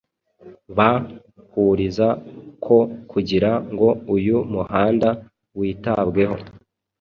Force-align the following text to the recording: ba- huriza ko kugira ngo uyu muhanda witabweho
ba- 0.77 1.03
huriza 1.51 2.07
ko 2.65 2.77
kugira 3.11 3.51
ngo 3.71 3.89
uyu 4.15 4.37
muhanda 4.53 5.09
witabweho 5.57 6.37